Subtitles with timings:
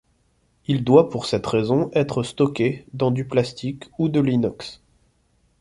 [0.65, 4.81] Il doit pour cette raison être stocké dans du plastique ou de l'inox.